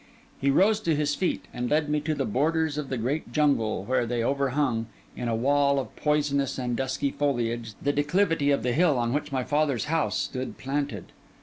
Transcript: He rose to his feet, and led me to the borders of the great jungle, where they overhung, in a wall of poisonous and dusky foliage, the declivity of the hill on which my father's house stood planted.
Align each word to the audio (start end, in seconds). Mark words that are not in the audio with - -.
He 0.39 0.49
rose 0.49 0.79
to 0.79 0.95
his 0.95 1.13
feet, 1.13 1.45
and 1.53 1.69
led 1.69 1.87
me 1.87 1.99
to 1.99 2.15
the 2.15 2.25
borders 2.25 2.79
of 2.79 2.89
the 2.89 2.97
great 2.97 3.31
jungle, 3.31 3.83
where 3.83 4.07
they 4.07 4.23
overhung, 4.23 4.87
in 5.15 5.27
a 5.27 5.35
wall 5.35 5.77
of 5.77 5.95
poisonous 5.95 6.57
and 6.57 6.75
dusky 6.75 7.11
foliage, 7.11 7.75
the 7.79 7.93
declivity 7.93 8.49
of 8.49 8.63
the 8.63 8.73
hill 8.73 8.97
on 8.97 9.13
which 9.13 9.31
my 9.31 9.43
father's 9.43 9.85
house 9.85 10.17
stood 10.17 10.57
planted. 10.57 11.11